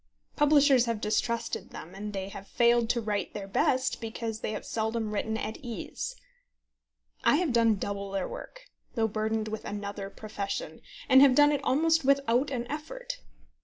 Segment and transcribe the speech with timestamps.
[0.35, 4.65] Publishers have distrusted them, and they have failed to write their best because they have
[4.65, 6.15] seldom written at ease.
[7.23, 8.61] I have done double their work,
[8.95, 13.19] though burdened with another profession, and have done it almost without an effort.